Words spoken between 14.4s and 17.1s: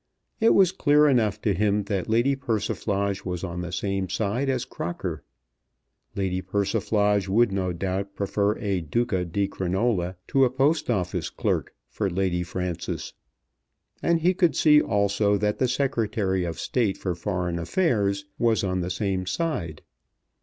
see also that the Secretary of State